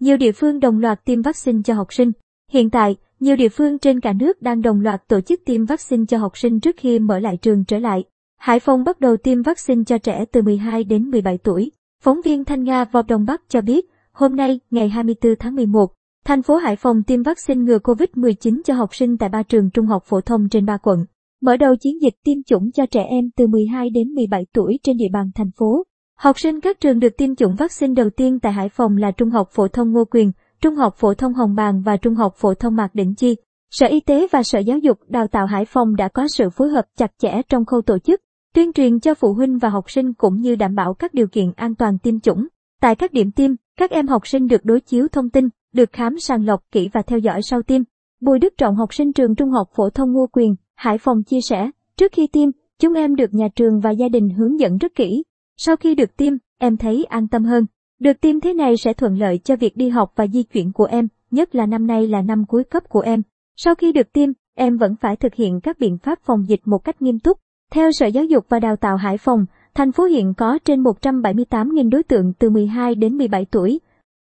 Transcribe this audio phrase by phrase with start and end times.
[0.00, 2.12] nhiều địa phương đồng loạt tiêm vaccine cho học sinh.
[2.50, 6.04] Hiện tại, nhiều địa phương trên cả nước đang đồng loạt tổ chức tiêm vaccine
[6.08, 8.04] cho học sinh trước khi mở lại trường trở lại.
[8.38, 11.70] Hải Phòng bắt đầu tiêm vaccine cho trẻ từ 12 đến 17 tuổi.
[12.02, 15.92] Phóng viên Thanh Nga vào Đông Bắc cho biết, hôm nay, ngày 24 tháng 11,
[16.24, 19.86] thành phố Hải Phòng tiêm vaccine ngừa COVID-19 cho học sinh tại ba trường trung
[19.86, 21.04] học phổ thông trên ba quận.
[21.42, 24.96] Mở đầu chiến dịch tiêm chủng cho trẻ em từ 12 đến 17 tuổi trên
[24.96, 25.84] địa bàn thành phố.
[26.22, 29.30] Học sinh các trường được tiêm chủng vaccine đầu tiên tại Hải Phòng là Trung
[29.30, 32.54] học phổ thông Ngô Quyền, Trung học phổ thông Hồng Bàng và Trung học phổ
[32.54, 33.36] thông Mạc Định Chi.
[33.70, 36.68] Sở Y tế và Sở Giáo dục Đào tạo Hải Phòng đã có sự phối
[36.68, 38.20] hợp chặt chẽ trong khâu tổ chức,
[38.54, 41.52] tuyên truyền cho phụ huynh và học sinh cũng như đảm bảo các điều kiện
[41.56, 42.46] an toàn tiêm chủng.
[42.80, 46.18] Tại các điểm tiêm, các em học sinh được đối chiếu thông tin, được khám
[46.18, 47.82] sàng lọc kỹ và theo dõi sau tiêm.
[48.20, 51.40] Bùi Đức Trọng học sinh trường Trung học phổ thông Ngô Quyền, Hải Phòng chia
[51.40, 54.94] sẻ, trước khi tiêm, chúng em được nhà trường và gia đình hướng dẫn rất
[54.94, 55.22] kỹ.
[55.62, 57.66] Sau khi được tiêm, em thấy an tâm hơn.
[57.98, 60.84] Được tiêm thế này sẽ thuận lợi cho việc đi học và di chuyển của
[60.84, 63.22] em, nhất là năm nay là năm cuối cấp của em.
[63.56, 66.78] Sau khi được tiêm, em vẫn phải thực hiện các biện pháp phòng dịch một
[66.78, 67.38] cách nghiêm túc.
[67.72, 71.90] Theo Sở Giáo dục và Đào tạo Hải Phòng, thành phố hiện có trên 178.000
[71.90, 73.80] đối tượng từ 12 đến 17 tuổi.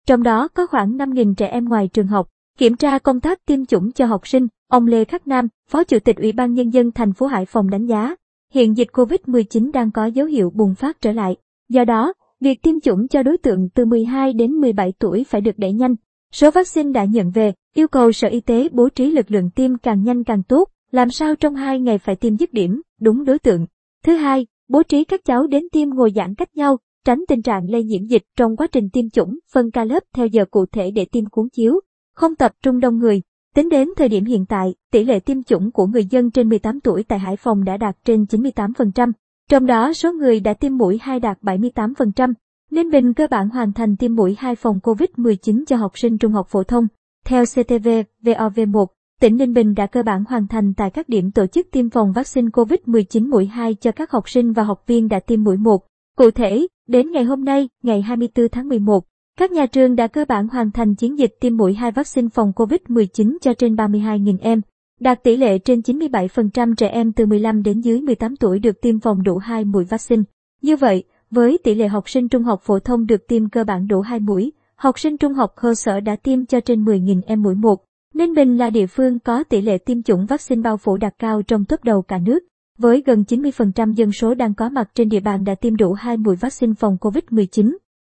[0.07, 2.27] Trong đó có khoảng 5.000 trẻ em ngoài trường học.
[2.57, 5.99] Kiểm tra công tác tiêm chủng cho học sinh, ông Lê Khắc Nam, Phó Chủ
[5.99, 8.16] tịch Ủy ban Nhân dân thành phố Hải Phòng đánh giá,
[8.53, 11.36] hiện dịch COVID-19 đang có dấu hiệu bùng phát trở lại.
[11.70, 15.58] Do đó, việc tiêm chủng cho đối tượng từ 12 đến 17 tuổi phải được
[15.58, 15.95] đẩy nhanh.
[16.31, 19.78] Số vaccine đã nhận về, yêu cầu Sở Y tế bố trí lực lượng tiêm
[19.78, 23.40] càng nhanh càng tốt, làm sao trong 2 ngày phải tiêm dứt điểm, đúng đối
[23.40, 23.66] tượng.
[24.03, 27.70] Thứ hai, bố trí các cháu đến tiêm ngồi giãn cách nhau, tránh tình trạng
[27.70, 30.92] lây nhiễm dịch trong quá trình tiêm chủng, phân ca lớp theo giờ cụ thể
[30.92, 31.80] để tiêm cuốn chiếu,
[32.14, 33.22] không tập trung đông người.
[33.58, 36.80] Tính đến thời điểm hiện tại, tỷ lệ tiêm chủng của người dân trên 18
[36.80, 39.11] tuổi tại Hải Phòng đã đạt trên 98%.
[39.50, 42.33] Trong đó số người đã tiêm mũi 2 đạt 78%.
[42.72, 46.31] Ninh Bình cơ bản hoàn thành tiêm mũi 2 phòng COVID-19 cho học sinh trung
[46.31, 46.88] học phổ thông.
[47.25, 47.89] Theo CTV,
[48.23, 48.85] VOV1,
[49.22, 52.11] tỉnh Ninh Bình đã cơ bản hoàn thành tại các điểm tổ chức tiêm phòng
[52.11, 55.85] vaccine COVID-19 mũi 2 cho các học sinh và học viên đã tiêm mũi 1.
[56.18, 59.03] Cụ thể, đến ngày hôm nay, ngày 24 tháng 11,
[59.38, 62.52] các nhà trường đã cơ bản hoàn thành chiến dịch tiêm mũi 2 vaccine phòng
[62.56, 64.62] COVID-19 cho trên 32.000 em
[65.00, 69.00] đạt tỷ lệ trên 97% trẻ em từ 15 đến dưới 18 tuổi được tiêm
[69.00, 70.24] phòng đủ 2 mũi vaccine.
[70.62, 73.88] Như vậy, với tỷ lệ học sinh trung học phổ thông được tiêm cơ bản
[73.88, 77.44] đủ 2 mũi, học sinh trung học cơ sở đã tiêm cho trên 10.000 em
[77.44, 77.84] mũi 1.
[78.14, 81.42] Ninh Bình là địa phương có tỷ lệ tiêm chủng vaccine bao phủ đạt cao
[81.42, 82.40] trong top đầu cả nước,
[82.78, 86.18] với gần 90% dân số đang có mặt trên địa bàn đã tiêm đủ 2
[86.18, 87.78] mũi vaccine phòng COVID-19.